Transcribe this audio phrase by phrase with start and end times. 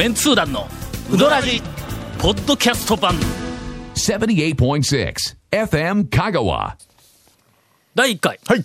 [0.00, 0.66] メンツー団の
[1.12, 1.60] ウドラジ
[2.18, 3.16] ポッドキャスト版。
[3.96, 5.14] 78.6
[5.50, 6.72] FM Kagawa.
[7.94, 8.40] 第1回。
[8.46, 8.64] はい。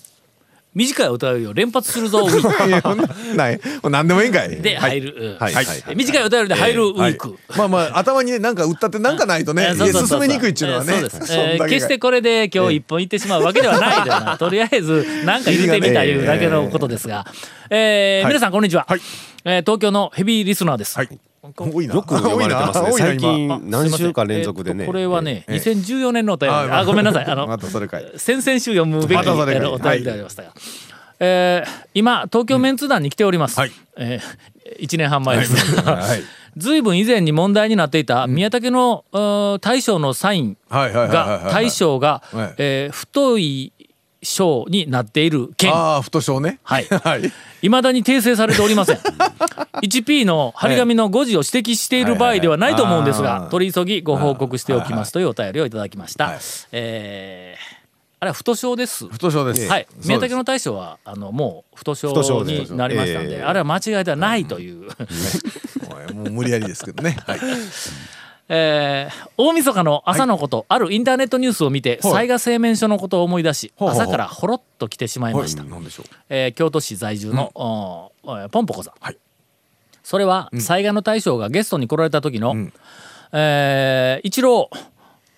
[0.73, 3.59] 短いお便りを連発するぞウィー いや、ほんなない。
[3.83, 4.55] 何でもいいんかい。
[4.55, 5.51] クで入る、はい。
[5.51, 5.57] うん。
[5.57, 5.95] はい。
[5.97, 7.57] 短いお便りで入るウィーク、はい。
[7.57, 10.93] まあまあ、頭にね、なんか打ったってなんかないとね、進めにくいっていうのはね。
[10.93, 17.25] えーそうです、えー決してこれで今日一本いってしまうわけではないでなとりあえず何か入れてみたいうだけのことですが、
[17.69, 18.33] えーはい。
[18.33, 19.02] 皆さんこんにちは、はい。
[19.43, 21.19] えー東京のヘビーリスナーです、はい。
[21.55, 21.95] 多いな。
[21.95, 22.89] よく読まれてますね。
[22.91, 24.83] 多いな最近今何週間連続でね。
[24.83, 25.57] えーとこれはね、ええ。
[25.57, 26.55] 2014年のお便り。
[26.55, 27.25] あごめんなさい。
[27.25, 28.11] あの またそれかい。
[28.18, 29.45] 先々週読むべき、まお便
[29.99, 30.49] りでありましたが、
[31.19, 33.71] えー今東京メンツ団に来ております、はい。
[33.97, 34.19] え
[34.80, 35.75] 1年半前です。
[35.75, 36.23] が、はい。
[36.58, 36.81] ずい。
[36.81, 41.53] ぶん以前に問題になっていた宮武の、うー大将のサインはいはいはいはいがはい。
[41.53, 42.53] 大将がはい。
[42.57, 43.73] えー太い
[44.25, 45.73] 章になっている件。
[45.73, 46.59] ああ、太章ね。
[46.63, 46.87] はい。
[46.91, 47.31] はい。
[47.61, 48.97] 未だに訂正されておりません。
[49.81, 53.31] 1P の張り紙の誤字を指摘している場合ではないと思うんですがはい。
[53.31, 56.37] はいはい取り急ぎご報告しておきますというお便りをいただきました、はい。
[56.71, 57.85] えー
[58.17, 59.07] あれは太章です。
[59.07, 59.67] 太章です。
[59.67, 64.89] はい、宮武の大将はあのもう太章太章ですになりましたんで、ええあれは間違いではないという、
[66.13, 67.17] もう無理やりですけどね。
[67.27, 67.39] はい。
[68.47, 72.27] えー大晦日の朝のこと、あるインターネットニュースを見てはい。
[72.27, 76.05] 雑賀製麺所のことを思い出し、朝からほろっと来てしまいました、なんでしょう。
[76.29, 79.17] えー京都市在住の、おーポンポコさん、はい。
[80.03, 82.73] それは雑賀の大将がゲストに来られた時の、ん。
[83.31, 84.69] えーイチロー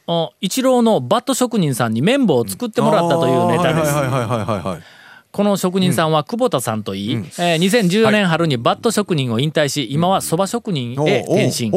[0.09, 4.96] おイチローのバット職人さんに麺棒を作ってもらったというネタです。
[5.37, 11.67] この職人さんは久保田さんといい、えー2014年春にバット職人を引退し、今はそば職人へ転身、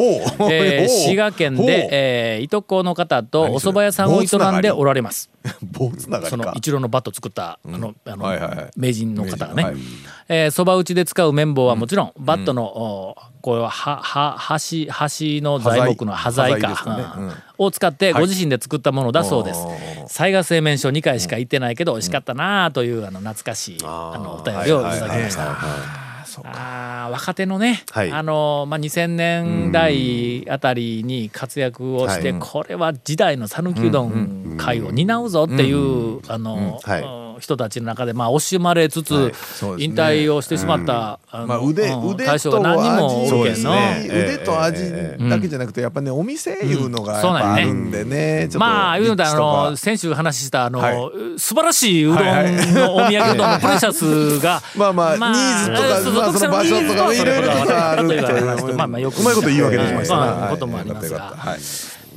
[0.51, 5.29] えー滋賀県で、えーいとこの方とお蕎麦屋さんを営んでおられます。
[5.63, 6.53] 棒つながりそのか。
[6.57, 10.51] イチローのバット作ったあの,、あの名人の方がね。
[10.51, 17.19] そば、打ちで使う麺棒はもちろん、バットの、おこれははは端端の材木の端材か。
[17.57, 19.61] を使ってご自身で作ったものだそうです。
[19.61, 20.07] おー。
[20.09, 26.10] 雑賀製麺所2回しか行ってないけど美味しかったなあというあの懐かしいあのお便りをいただきました。
[26.45, 28.13] あー若手のね、はい。
[28.13, 32.41] あのまあ、2000年代あたりに活躍をして、はい。
[32.41, 37.03] これは時代の讃岐うどん会を担うぞっていう、あの、はい。
[37.03, 39.33] うん人たちの中で、まあ、惜しまれつつ、
[39.79, 43.73] 引退をしてしまった、あのまあ腕うん腕大将とが何人も味おるけんの？
[43.73, 51.39] ね腕と味えだけじゃなくてやっぱねお店いうのがあるんでねちょっとまあいうのであの先週話したあの、はい。
[51.39, 60.47] 素晴らしいうどんのはいお土産うどんのプレシャスが まあまあニーズとかまあその場所とかいろいろとかあるってと言われますけどまあまあよくうまいこと言い訳できましたね。
[60.51, 61.35] こともありますが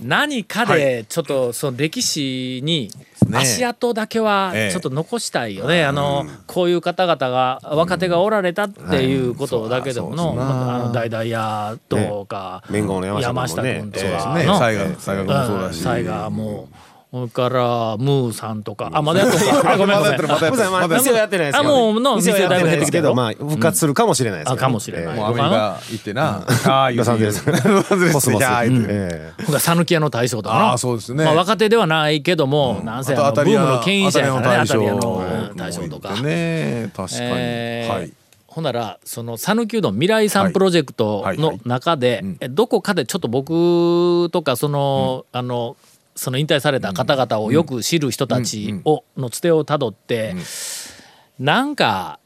[0.04, 2.90] 何かでちょっとその歴史に
[3.30, 3.40] ね。
[3.40, 4.72] 足跡だけはええ。
[4.72, 14.46] ちょっと残したいよね、あのこういう方々が若手がおられたっていうことだけでもの,、あの大々屋とか、山下君とかのね。
[14.98, 15.84] 西賀もそうだし
[17.14, 18.90] それからムーさんとか。
[18.92, 21.48] あまだやってるかあごめんごめんまだやってるまだやってるやってない。
[21.48, 25.16] ですけど、あもうの店はやってないですけど、店まあ復活するかもしれないですかもしれない。
[25.16, 26.44] もうアメリカ行ってな。
[26.66, 31.24] ああロサンゼルスロサンゼルスコス屋の大将とかのああそうですね。
[31.24, 36.20] まあ、若手ではないけども、なんせあのブームの牽引者やからね当たり屋の大将とか。
[36.20, 36.90] ね。
[36.96, 37.28] 確かに。
[37.30, 38.14] えーはい。
[38.48, 45.76] ほんならその讃岐うどん未来さんプロジェクトの中で、えどこかでちょっと僕とかその、あの
[46.16, 50.36] その引退された方々をよく知る人たちを、のつてをたどって、
[51.40, 52.20] なんか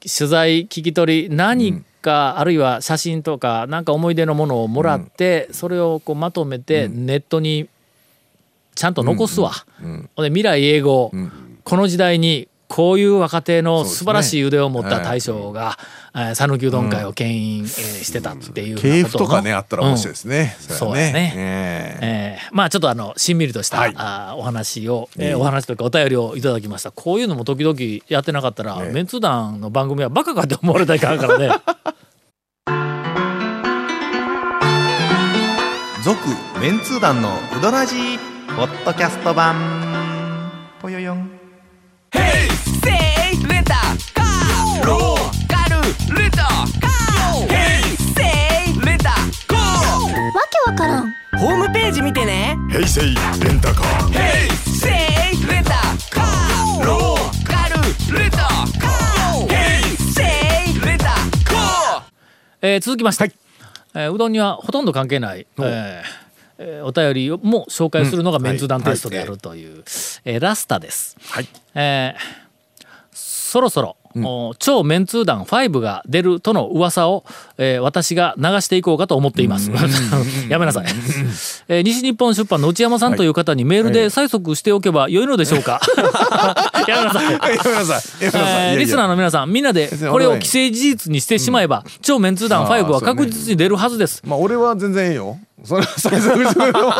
[0.00, 7.68] 取材聞き取り何か、あるいは写真とかなんか思い出のものをもらって、それをこうまとめてネットに
[8.74, 9.52] ちゃんと残すわ。
[10.16, 11.12] で未来英語、
[11.64, 15.78] この時代にこういう若手の素晴らしい腕を持った大将が
[16.14, 21.32] えー讃岐、うどん会を牽引、えーしてたっていう系なことの譜とかねあったら面白いですねそうやね。
[21.36, 23.94] ええーまあちょっとあのしんみりとした、はい。
[23.96, 26.90] あーお話を、えーお話というかお便りをいただきました。
[26.90, 27.76] こういうのも時々
[28.08, 31.50] やってなかったら、メンツ団の番組はバカかって思われたらいからね。
[36.04, 36.18] 続
[36.60, 37.28] メンツー団の
[37.58, 39.87] ウドラジーポッドキャスト版
[51.40, 52.56] ホームページ見てね。
[52.70, 54.12] 平成レンタカー。
[54.56, 55.70] せいレンタ
[56.10, 56.84] カー。
[56.84, 59.48] ローカルレンタカー。
[59.48, 60.22] ヘイセ
[60.76, 62.02] イレンタカー。
[62.60, 63.32] えー続きまして、
[63.94, 66.02] えーうどんにはほとんど関係ない、えー
[66.58, 69.84] えーお便りをも紹介するのがメンツ団テストであるという、
[70.24, 71.16] えーラスタです。
[71.30, 71.48] はい。
[71.74, 72.48] えー
[73.12, 77.24] そろそろお超メンツー団5が出るとの噂を、
[77.56, 79.70] えー私が流していこうかと思っています。
[80.48, 80.86] やめなさい。
[81.68, 85.80] えー西日本出版の内山さんという方にメールで催促しておけばよいのでしょうか。
[86.86, 87.32] やめなさい。
[87.32, 88.02] やめなさい。
[88.20, 94.22] えーリスナーの皆さんみんなでこれを既成事実にしてしまえば、超メンツー団5は確実に出るはずです。
[94.26, 95.38] まあ俺は全然いいよ。
[95.64, 96.92] それは最速してくれよ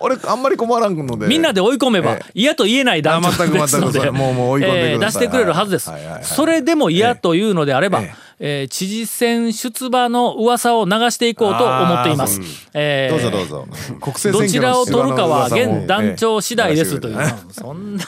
[0.00, 1.26] 俺あんまり困らんので。
[1.26, 3.78] みんなで追い込めばえ嫌と言えない団長です。
[3.80, 4.00] ので。
[4.00, 5.90] えー出してくれるはずです。
[5.90, 12.40] はいはいはいそれでも嫌というのであればええー知事選出馬の噂を流していこうと思っています。
[12.72, 13.66] えーどうぞどうぞ。
[14.00, 17.18] 国政どちらを取るかは現団長次第ですという。
[17.20, 18.02] ええ そんな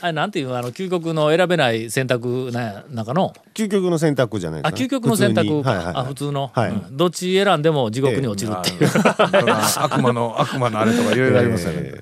[0.00, 3.34] あれなんていうあの究極の選べない選択な中の？
[3.54, 4.76] 究極の選択じゃないですか。
[4.76, 5.46] あ究極の選択。
[5.48, 5.62] 普通に。
[5.64, 5.94] はいはいはい。
[5.96, 6.50] あ普通の。
[6.54, 6.70] はい。
[6.70, 6.96] うん。
[6.96, 8.90] どっち選んでも地獄に落ちるっていう。
[9.76, 11.92] 悪魔の悪魔のあれとかいろいろありますよね。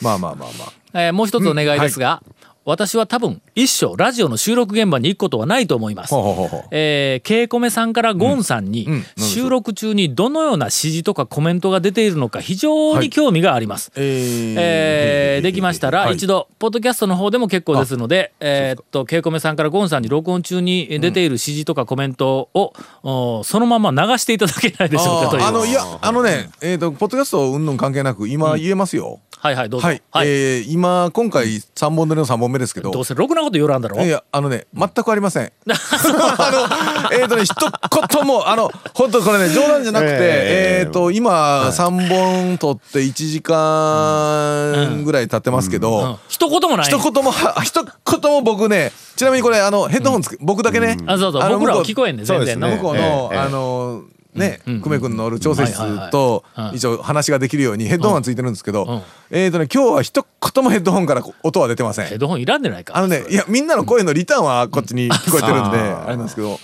[0.00, 0.72] まあまあまあまあ。
[0.94, 2.22] えーもう一つお願いですが、
[2.64, 6.14] 私は多分一生ラジオの収録現場に行くことはないと思います。
[6.70, 8.92] えー、ケイコメさんからゴンさんに、うん。
[8.94, 9.04] うん。
[9.16, 13.90] 収録中にどのような指示とかコメントが出ているのか非常に興味があります。
[13.96, 15.42] えー。
[15.42, 16.14] できましたら、はい。
[16.14, 22.72] 一度ポッドキャストの方でも結構ですのでえーっとケイコメさんからゴンさんに録音中に出ている指示とかコメントを、
[23.02, 25.42] おそのまま流していただけないでしょうかという。
[25.42, 25.48] あー。
[25.48, 29.20] あのいやあのねえっとポッドキャストうんぬん関係なく今言えますよ。
[29.38, 30.02] はいはいどうぞ、はい。
[30.24, 32.90] えー今今回三本撮りの三本目ですけど。
[32.90, 34.02] どうせろくなこと言わらんだろ？
[34.04, 35.52] いやあのね全くありません。
[35.66, 37.54] あのえっ、とね一
[38.12, 46.00] 言もあの本当これね 冗談じゃなくてえっ、と今三本撮って一時間ぐらい経ってますけど。
[46.00, 46.16] うん。
[46.28, 46.86] 一言もない。
[46.86, 51.50] 一言もは一言も僕ねちなみにこれあのヘッドホンつけ、僕だけね、あそうそう。
[51.50, 53.38] 僕らは聞こえんね全然の向こうの、ええ。
[53.38, 54.02] あの
[54.34, 59.02] ね、久米君のおる調整室と一応話ができるようにヘッドホンがついてるんですけど、ん。
[59.30, 62.06] えっ、とね今日は一言もヘッドホンから音は出てません。
[62.06, 62.96] ヘッドホンいらんでないか。
[62.96, 66.58] あのねいやみんなの声のリターンはこっちに聞こえてるんで あれなんですけど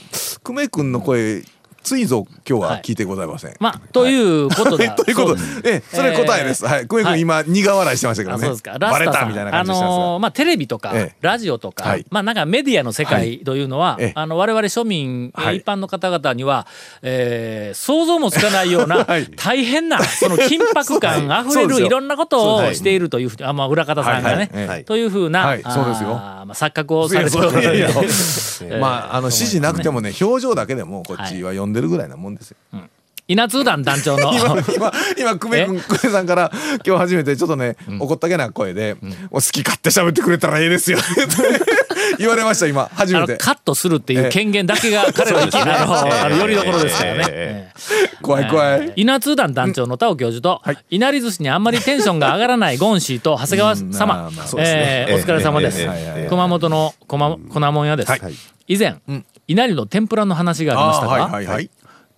[0.44, 1.42] 久米君の声
[1.82, 3.54] ついぞ今日は聞いてございません。
[3.60, 5.36] まあということだ、 ということ。
[5.64, 6.64] ええ、それ答えです。
[6.66, 8.42] はい、久米君今苦笑いしてましたけどね。
[8.42, 8.72] あそうですか。
[8.78, 11.16] ラバレたみたいな感じあのーまあテレビとか、ええ。
[11.20, 12.06] ラジオとか、はい。
[12.10, 14.12] まあなんかメディアの世界というのは、ええ。
[14.14, 16.66] あの我々庶民、一般の方々には、
[17.02, 19.26] えー想像もつかないような、 はい。
[19.36, 25.62] 大変なその緊迫感 あふれるいろんなことをしているというふうにあまあ裏方さんがね、というふうな、はい。
[25.62, 26.10] そうですよ。
[26.10, 28.80] あーまあ、錯覚をされてる。
[28.80, 32.56] まああの指示なくてもね表情だけでもこっちは読んでるぐらいなもんですよ。
[33.28, 34.32] 稲通団団長の。
[34.34, 36.50] 今今今久米君久米さんから
[36.84, 40.98] 今日初めてちょっとね、怒ったげな声で、もう好き勝手喋ってくれたらええですよ
[42.18, 43.36] 言われました今初めて。
[43.36, 47.24] カットするっていう権限だけが彼の生きあのよりどころですからね。
[47.28, 47.82] ええ。
[48.04, 48.92] え怖い怖い。
[48.96, 50.78] 稲通団団長の田尾教授と、はい。
[50.90, 54.28] いなり寿司にあんまりテンションが上がらないゴンシーと長谷川様。
[54.28, 55.86] うえーお疲れ様です。
[56.30, 58.20] 熊本のこま粉もん屋です、はい。
[58.68, 59.22] 以前、い
[59.54, 61.70] なりの天ぷらの話がありましたが、はいはいはい。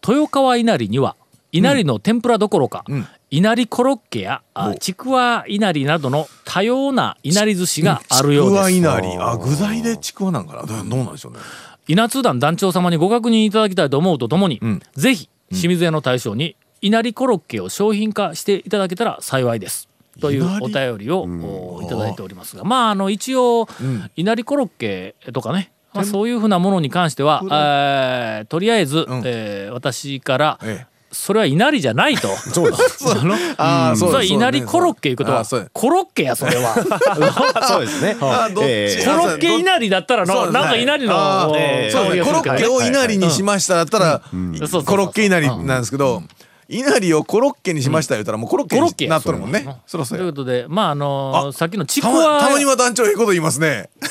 [0.06, 1.17] 豊川いなりには
[1.53, 3.06] いなりの天ぷらどころか、ん。
[3.32, 10.62] いなりコロッケやあちくわいなりなどの多様ないなり寿司があるようちくわですいなりあ具材でちくわなんかな？
[10.62, 11.38] どうなんでしょうね。
[11.87, 14.81] 稲津団団長様にご確認いただきたいと思うとともに、ん。
[14.94, 19.88] ぜひ清水屋の大将に稲荷コロッケを商品化していただけたら幸いです。
[20.21, 23.69] というお便りをおいただいておりますがまああの一応
[24.17, 29.23] 稲荷コロッケとかね、まあ、そういうふうなものに関しては、えーとりあえず、ん。
[29.25, 30.91] えー私から、ええ。
[31.13, 32.29] それは稲荷じゃないと。
[32.55, 33.05] そうです。
[33.11, 36.75] あのああそれは稲荷コロッケいうことはコロッケやそれは。
[37.67, 38.17] そうですね。
[38.20, 41.53] コロッケ稲荷だったらのそうですなんか稲荷の
[41.91, 46.23] そうコロッケをいなりにしましただったらそうそうコロッケいなりなんですけど
[46.70, 49.67] いなりをコロッケにしました言ったらもうコロッケになっとるもんね。
[49.89, 52.39] そろそろということでまああのあさっきのちくわ。
[52.41, 53.91] たまには団長ええこと言いますね。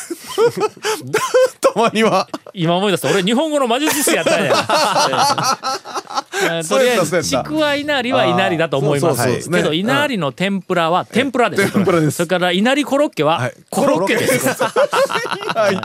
[1.62, 2.28] たまには。
[2.54, 3.10] 今思い出した。
[3.10, 4.40] 俺日本語の魔術師やったん
[6.68, 9.50] とりあえずちくわいなりはいなりだと思います。
[9.50, 9.86] けどい。
[9.86, 11.72] なりの天ぷらは天ぷらです。
[11.72, 12.18] 天ぷらです。
[12.18, 14.50] それからいなりコロッケははいコロッケです。
[14.50, 15.76] はい。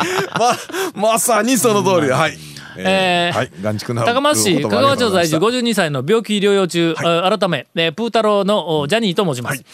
[0.97, 2.11] ままさにその通り。
[2.11, 2.37] はい
[2.79, 9.65] えー高松市香川町在住52歳の病気療養中、あ改め、えープー太郎のおジャニーと申します、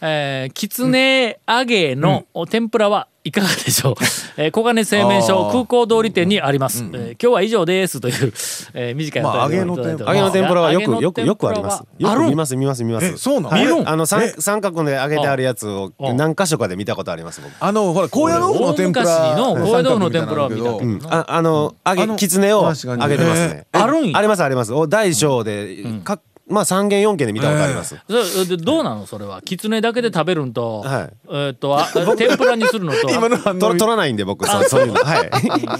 [0.00, 3.94] えーきつね揚げのお天ぷらはいかがでしょう、
[4.40, 7.98] えー小金製麺所空港通り店にあります、えー今日は以上です。
[8.00, 8.32] という、
[8.72, 10.08] えー短いお便りをいただいております。
[10.08, 11.82] 揚げの天ぷらはよくよく揚げの天ぷらよくあります。
[11.98, 13.06] よく見ます見ます見ます。
[13.06, 13.48] えそうなの？
[13.50, 13.84] はい。
[13.86, 14.34] あの三え？
[14.38, 17.52] 三角で揚げてあるやつをうん何箇所かで見たことあります僕。
[17.58, 19.34] あのほら高野豆腐の天ぷら。
[19.36, 22.52] の高野豆腐の天ぷらは見た三角みいなのあああの揚あのげきつね。
[22.52, 22.72] を揚
[23.08, 23.66] げてますね。
[23.72, 24.18] あるんや。
[24.18, 24.72] ありますあります。
[24.72, 28.00] お大小でかまあ3軒4軒で見たことあります。
[28.06, 29.06] それでどうなの？
[29.06, 29.42] それは。
[29.42, 31.12] 狐だけで食べるんと、はい。
[31.28, 33.10] えっとあ天ぷらにするのと。
[33.10, 34.82] 今の取取らないんで僕そうそう。
[34.82, 34.94] いうの。
[34.94, 35.30] はい。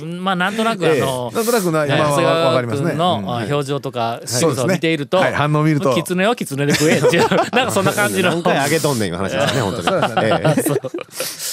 [0.02, 2.90] う んまあなんとなくあの、なんとなくな今は長谷わか川りますね。
[2.90, 5.34] 君の表情とか仕草を見ていると、はい。
[5.34, 5.94] 反応を見ると。
[5.94, 8.30] 狐は狐で食えっていう なんかそんな感じの。
[8.30, 9.88] 何回あげとんねんいう話ですね、本当に。
[10.24, 10.54] ええ。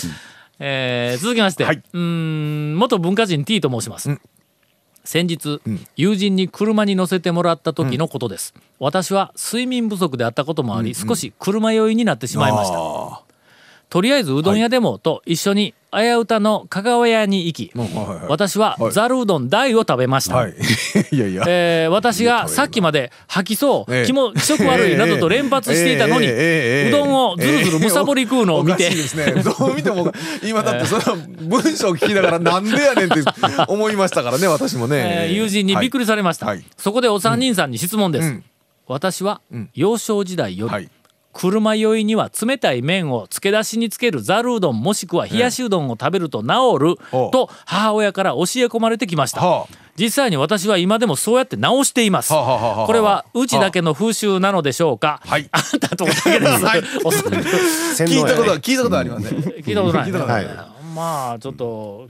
[0.60, 1.84] えー続きまして、はい。
[1.94, 4.10] うーん元文化人 T と申します、
[5.04, 5.62] 先日、
[5.96, 13.13] 友人に車に乗せてもらった時のことです、私は睡眠不足であったこともあり、少し車酔いになってしまいました
[13.94, 17.72] とりあえずうどん屋でもと一緒に綾歌の香川屋に行き、
[18.28, 20.56] 私はざるうどん大を食べました、はい。
[21.16, 21.44] いやいや。
[21.46, 24.06] えー私がさっきまで吐きそう、ええ。
[24.08, 28.96] 気も気色悪いなどと連発していたのに、うどんをずるずるむさぼり食うのを見て、ね。
[29.60, 30.12] どう見ても
[30.44, 33.22] 今だってその文章を聞きながらなんでやねんって
[33.68, 35.28] 思いましたからね私もね。
[35.28, 36.56] えー友人にびっくりされました、はい。
[36.56, 36.66] はい。
[36.78, 38.44] そこでお三人さんに質問です、うん。
[38.88, 39.40] 私は
[39.76, 40.90] 幼少時代より、はい
[41.34, 46.48] 車酔いには冷たい麺を漬け出しにつけるざるうどんもしくは冷やしうどんを食べると治
[46.80, 46.96] る
[47.32, 49.78] と母親から教え込まれてきました、はあ。
[49.96, 55.50] 実際に私は今でもそうやって直しています、はあはあはあはあこれはうちだけの風習なのでしょうか、はい。
[55.52, 56.84] あんたとこだけです、はい。
[57.04, 57.46] おそらく。
[58.04, 59.38] 聞いたことは聞いたことはありません。
[59.62, 60.08] 聞いたことない、ね。
[60.08, 60.48] 聞いたことない。
[60.96, 62.08] まあちょっと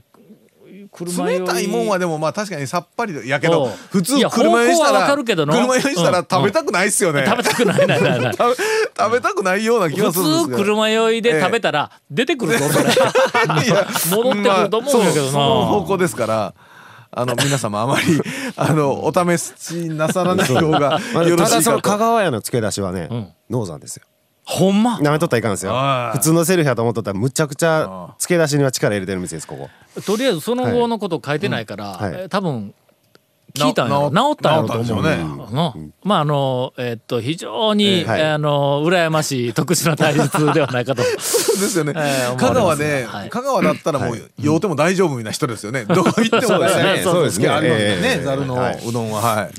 [0.94, 1.40] 車酔い。
[1.40, 6.26] 冷たいもんはでもまあ確かにさっぱりやけど普通車酔いしたら車酔いしたらうん。
[6.30, 7.24] 食べたくないっすよね。
[7.26, 8.34] 食べたくないないないない。
[8.96, 15.30] 食べたくないような気普がするんです通けど車酔いで食べたら出てくるぞそれいや戻ってくると思うんだけどな。
[15.30, 16.54] まあそうその方向ですから
[17.10, 18.20] あの皆様あまり
[18.56, 21.82] あのお試しなさらない方がまあよろただそのしいかと。
[21.82, 24.04] 香川屋の付け出しはねん、ノーザンですよ。
[24.44, 25.00] ほんま？
[25.00, 25.72] なめとったらいかんですよ。
[26.12, 29.70] 普通のセルフやと思っとったらむちゃくちゃ付け出しには力入れてる店です、ここ。
[30.02, 32.12] とりあえずその後のこと書いてないから、はい。
[32.12, 32.74] えー多分
[33.54, 35.04] 聞いたんや治ったんやろと思う。
[35.04, 35.10] ね。
[35.12, 35.94] うん。
[36.02, 38.22] まああのえーっと非常に、はい。
[38.22, 41.02] あの羨ましい特殊な対立ではないかと。
[41.22, 41.94] そうですよね。
[42.36, 43.30] 香川で、はい。
[43.30, 45.84] 香川だったらもう酔うても大丈夫な人ですよね。
[45.84, 47.48] どこ行っても大体そうですね。
[47.48, 48.24] あるねえ、え。
[48.24, 48.80] ざるのはい。
[48.84, 49.20] うどんは。
[49.20, 49.50] はい。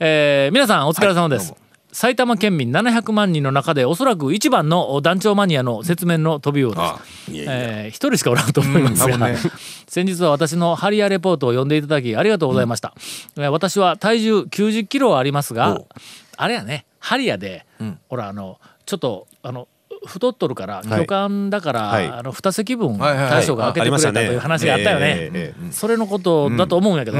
[0.00, 1.54] えー皆さんお疲れ様です、
[1.98, 6.80] 埼玉県民700万人の中でおそらく一番の団長マニアの説明の飛びようです。
[6.80, 7.00] あ
[7.32, 9.36] えー一人しかおらんと思いますが、うんね。
[9.88, 12.94] 先日は私のハリアレポートを読んでいただきありがとうございました、
[13.36, 15.80] えー私は体重90キロありますが
[16.36, 17.66] あれやねハリアで、
[18.08, 19.66] ほらあのちょっとあの
[20.08, 20.88] 太っとるからい。
[20.88, 22.06] 巨漢だから、はい。
[22.06, 25.06] あの2席分大将が開けてくれたという話があったよね。
[25.06, 27.18] ええええそれのことだと思うんやけど、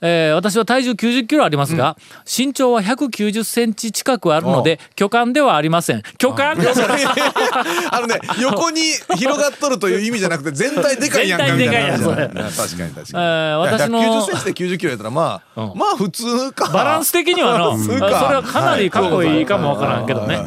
[0.00, 1.96] えー私は体重90キロありますが、
[2.26, 6.02] 身長は190センチ近くあるので巨漢ではありません。
[6.18, 6.52] 巨漢
[7.90, 8.80] あのね、横に
[9.16, 11.98] 広がっとるという意味じゃなくて、 全体でかいやんかみたいな。
[11.98, 13.14] 確かに確えかに。
[13.14, 15.78] ー私の90センチで90キロやったら、まあ、うん。
[15.78, 16.70] まあ普通か。
[16.70, 20.40] バランス的にはのそれはかなりかっこいいかもわからんけどね。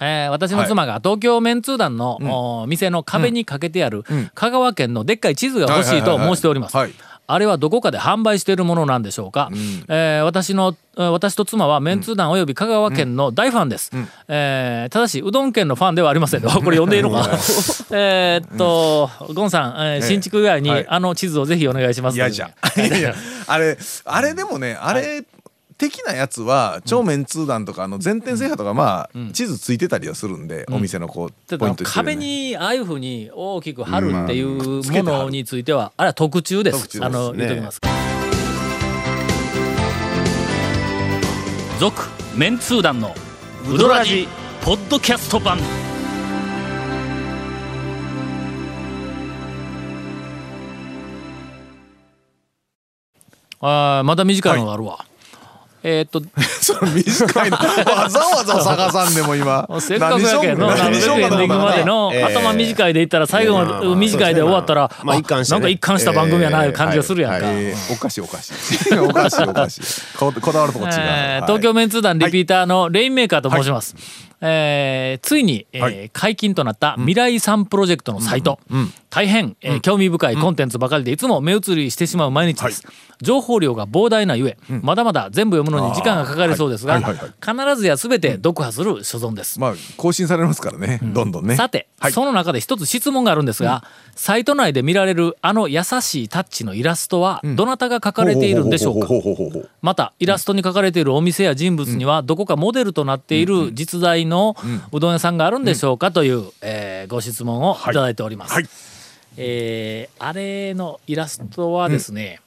[0.00, 4.04] えー私の妻が東京メンツー団の、お店の壁にかけてある
[4.34, 6.76] 香川県のでっかい地図が欲しいと申しております。
[6.76, 7.10] はいはいはいはい。
[7.32, 9.50] あれはどこかで販売しているものなんでしょうか、
[9.88, 13.92] えー私のえー私と妻はメンツー団および香川県の大ファンです、
[14.26, 17.28] えーただしうどん県のファンではありません これ読んでいいのか
[17.92, 20.86] えーっとゴンさん、えー新築以外に、はい。
[20.88, 22.16] あの地図をぜひお願いします。
[22.16, 22.50] 嫌じゃ。
[22.76, 23.14] いやいや、
[23.46, 25.22] あれ、あれでもね、あれ、
[25.80, 36.82] 的なやつは超面通団とかあの全店制覇とかまあ地図ついてたりはするんでお店のこうポイント壁にああいうふうに大きく貼るっていうものについてはあれは特注です。
[36.82, 37.80] 特注ですあの言っときます。
[41.80, 42.02] 続
[42.36, 43.14] メンツー団の
[43.66, 44.28] ウドラジ
[44.62, 45.58] ポッドキャスト版。
[53.62, 55.06] あーまだ短いのがあるわ。
[55.82, 56.20] えーっと
[56.94, 57.56] 短いの。
[57.56, 59.66] わざわざ探さんでも今。
[59.80, 62.24] せっかくやけんの、何しようかエンディングまでのええ。
[62.24, 65.60] 頭短いでいったら最後まで短いで終わったら、まああ一貫してね。
[65.60, 67.38] なんか一貫した番組やないう感じがするやんか。
[67.44, 68.98] ええーおかしいおかしい。
[68.98, 69.42] おかしい。
[69.42, 69.82] おかしい。
[70.18, 73.94] ここだわるとこ違う、えーはい東京メンツー団リピーターのレインメーカーと申します。
[74.40, 76.10] えーついに、えーはい。
[76.12, 78.58] 解禁となった未来さんプロジェクトのサイト、
[79.10, 82.86] 大変、えー興味深いコンテンツばかりでいつも目移りしてしまう毎日です、
[83.20, 91.56] 情報量が膨大なゆえ、まだまだ全部読むのに時間がかかりそうですが、はいはいはい必ずや全て読破する所存です、まあ更新されますからね、どんどんね。
[91.56, 92.12] さて、はい。
[92.12, 99.08] その中で一つ質問があるんですが、サイト内で見られるあの優しいタッチのイラストはどなたが描かれているんでしょうか？
[99.82, 104.29] またイラストに描かれているお店や人物にはどこかモデルとなっている実在の
[104.92, 108.54] うどん屋さんがあるんでしょうかという、えーご質問をいただいております。
[108.54, 108.68] はい。
[109.36, 112.40] えーあれのイラストはですね、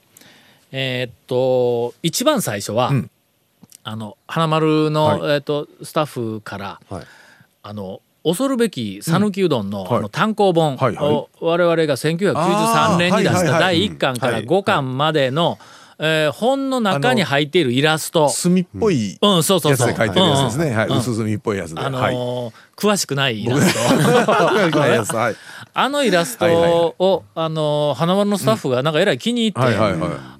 [0.72, 3.10] えーっと一番最初は、ん。
[3.82, 5.34] あの花丸の、はい。
[5.34, 7.04] えっ、とスタッフから、はい。
[7.62, 9.98] あの恐るべき讃岐うどんの,、はい。
[9.98, 11.12] あの単行本はいはい。
[11.12, 15.58] を我々が1993年に出した第1巻からうん5巻までの、
[15.98, 18.28] えー本の中に入っているイラスト。
[18.28, 22.14] 墨っぽいやつで書いてるやつですね、はい、薄墨っぽいやつで、あのはい。
[22.14, 23.80] ー詳しくないイラスト。
[25.16, 25.36] はい。
[25.76, 26.46] あのイラスト
[26.98, 29.60] を、あのー花丸のスタッフがなんかえらい気に入って、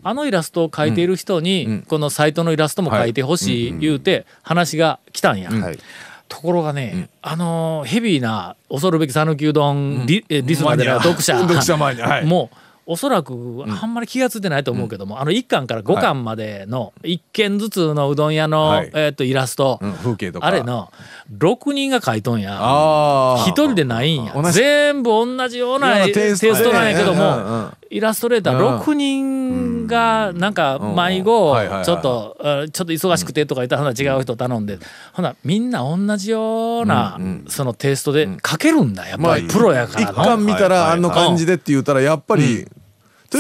[0.03, 5.51] あのイラストを描いている人に、このサイトのイラストも描いてほしい言うて話が来たんや。
[5.51, 5.79] はい。
[6.29, 11.39] ところがね、あのーヘビーな恐るべき讃岐うどんリ,、えリスナーでな読者。
[11.41, 12.25] 読者前にはい。
[12.27, 12.57] もう
[12.87, 18.91] おそらくあんまり気が付いてないと思うけども、あの1巻から5巻までの1軒ずつのうどん屋の、はい。
[18.93, 20.47] えー、とイラスト、うん風景とか。
[20.47, 20.93] あれの
[21.39, 22.59] 6人が描いとんや。
[22.61, 24.35] あ一人でないんや。
[24.53, 27.77] 全部同じようなテテイストなんやけどうんうんうもん。
[27.91, 28.79] イラストレーターうん。
[28.81, 31.85] 6人がなんか迷子はいはいはい。
[31.87, 34.79] ちょっとあちょっと忙しくてとか言ったらほな違う人頼んで。
[35.13, 40.25] ほなみんな同じようなそのテイストで描けるんだやっぱりプロやから一の。
[40.25, 42.67] 巻見たらあの感じでって言ったらやっぱり、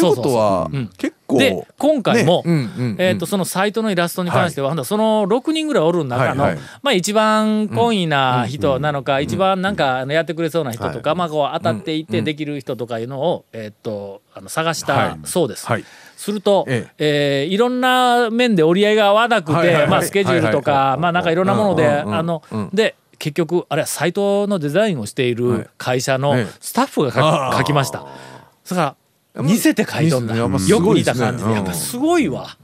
[0.01, 6.45] ということは結構で今回も、えー、とそのサイトのイラストに関しては、その6人ぐらいおる中の、
[6.83, 15.67] まあ、一番懇意な人なのか、一番なんかあのやってくれそうな人とか、まあ、こう当たっていってできる人とかいうのを、えー、とあの探したそうです。
[15.67, 15.85] はい。
[16.17, 17.47] すると、ええ。
[17.51, 25.59] ーいろんな面で折り合いが合わなくて、まあ、スケジュールとか、はいまあ、なんかいろんなもので、あのうんで結局あれはサイトのデザインをしていはい。
[25.59, 26.47] る会社のええ。
[26.61, 27.11] スタッフが
[27.53, 27.99] 書き書きました。
[27.99, 28.97] だから
[29.37, 31.53] 似せて書いとんだよく似た感じで。
[31.53, 32.57] やっぱすごいわ。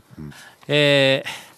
[0.68, 1.50] えー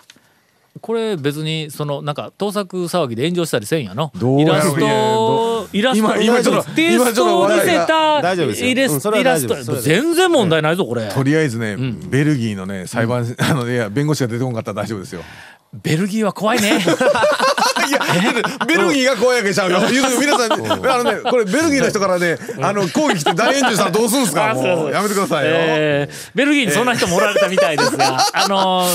[0.80, 4.10] これ別にそのなんか盗作騒ぎで炎上したりせんやの？
[4.16, 8.68] イラストイラスト今今ちょっとテイストを似せた大丈夫ですよ。
[8.68, 11.08] イラスうんそれはイラスト全然問題ないぞこれ。
[11.08, 11.76] とりあえずね、
[12.08, 15.22] ベルギーのね裁判、あのいや弁護士が出てこんかったら大丈夫ですよ。
[15.72, 16.80] ベルギーは怖いね
[17.88, 18.00] いや
[18.66, 19.80] ベルギーが怖いわけちゃうよ。
[19.90, 20.52] 皆さん
[20.92, 24.54] あのねこれベルギーの人からねあの抗議来て大炎上したらどうすんすか？
[24.54, 25.50] もうやめてくださいよ。
[25.54, 28.86] えーベルギーにそんな人もおられたみたいですが、 あの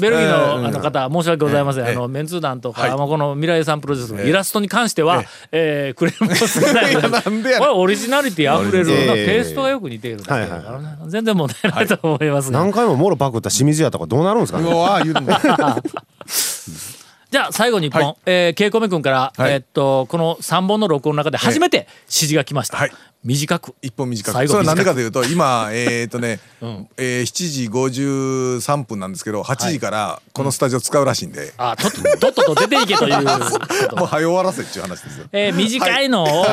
[0.00, 0.28] ベルギー
[0.60, 5.98] のあの方申し訳ございません、あのメンツー団とか、この未来さんプロジェクトのイラストに関しては、えー。
[5.98, 14.70] クレームを少ないのでこれオリジナリティあふれる、えーテイストがよく似ているだけだからね、全然問題ないと思いますが、何回ももろパクった清水屋とかどうなるんですかね。
[14.70, 15.30] うわ言うても
[17.30, 18.16] じゃあ最後に一本、はい。
[18.26, 19.52] えー、ケイコメ君から、はい。
[19.52, 22.90] えーっとこの3本の録音の中で初めて指示が来ました、はい。
[23.22, 23.74] 短く。
[23.82, 24.48] 一本短く。
[24.48, 26.40] それはなんでかというと今 えっ、とね、
[26.96, 33.22] えー、7時53分なんですけど8時からこのスタジオ使うらしいんで、あとっととっとと出ていけという
[33.96, 35.26] もう早終わらせっていう話ですよ。
[35.32, 36.46] えー短いのを、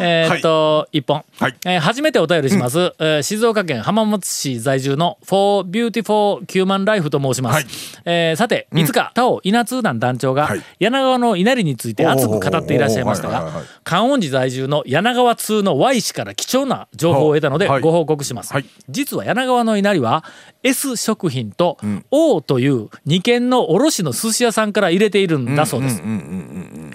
[0.00, 1.56] えーっと、一本、はい。
[1.64, 7.66] えー初めてお便りします、えー静岡県浜松市在住の For Beautiful Human Life と申します、はい。
[8.04, 10.62] えーさていつか田尾稲通団団長がはい。
[10.78, 13.50] 柳川の稲荷について熱く語っていらっしゃいましたが
[13.82, 17.82] 観音寺在住の柳川通の Y 氏から貴重な情報を得たのではい。
[17.82, 18.64] ご報告します、はい。
[18.88, 20.24] 実は柳川の稲荷は
[20.62, 21.78] S 食品と
[22.10, 26.02] O という2軒の卸の寿司屋さんから入れているんだそうです、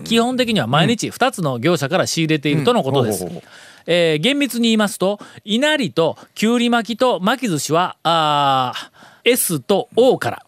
[0.04, 3.50] 基本的には毎日2つの業者から仕入れているとのことですうんほうほうほう。
[3.88, 10.46] えー厳密に言いますと稲荷ときゅうり巻きと巻き寿司はあー S と O から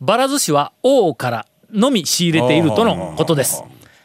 [0.00, 3.62] ばら寿司は O からのみ仕入れているとのことです。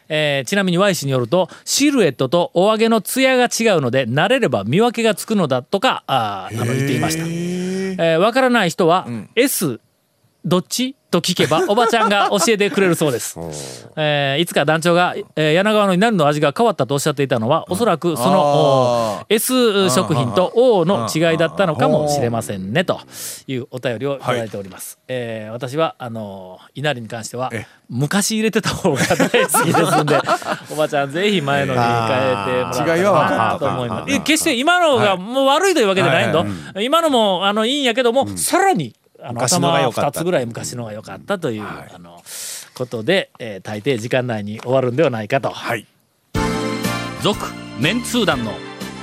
[0.08, 7.24] えーちなみに Y 氏によるとシルエットとお揚げの艶が違うので慣れれば見分けがつくのだとかあーあの言っていました。
[7.24, 9.80] えーわからない人は S
[10.44, 10.94] どっち？
[11.10, 13.38] と聞けば おばちゃんが教えてくれるそうです。
[13.96, 23.00] えーいつか団長が、えー柳川の稲荷の味が変わったとおっしゃっていたのはおそらくその S 食品と O の違いだったのかもしれませんねと
[23.46, 24.98] いうお便りをいただいております。
[25.08, 30.20] えー私はあの稲荷に関してはえ昔入れてた方が大好きですんで
[30.70, 31.94] おばちゃんぜひ前のに変えて
[33.08, 34.20] もらったいと思います。
[34.20, 36.44] 決して今のがもう悪いというわけじゃないんだ、は
[36.80, 36.84] い。
[36.84, 40.18] 今のもあのいいんやけども、さらにあの昔の頭が良かった。
[40.20, 42.22] 2つぐらい昔のが良かったという、あの
[42.74, 45.50] ことで、えー大抵時間内に終わるんではないかと。
[45.50, 45.86] はい。
[47.22, 47.46] 続
[47.80, 48.52] メンツー団の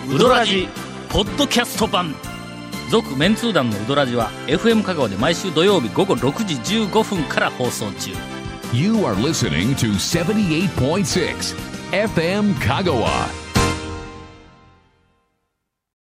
[0.10, 0.68] ウドラジ
[1.10, 2.16] ポッドキャスト版。
[2.90, 8.12] 続メンツー団のウドラジは FM 香川で毎週土曜日午後6時15分から放送中。
[8.74, 11.56] You are listening to 78.6
[11.92, 13.45] FM Kagawa.